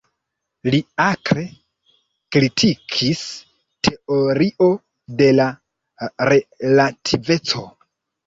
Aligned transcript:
Li 0.75 0.77
akre 1.03 1.41
kritikis 2.35 3.21
teorio 3.87 4.69
de 5.21 5.27
la 5.37 5.47
relativeco. 6.33 7.65